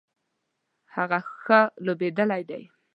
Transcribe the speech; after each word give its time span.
هغه 0.95 1.19
ښه 1.41 1.59
لوبیدلی 1.85 2.41
دی 2.49 2.63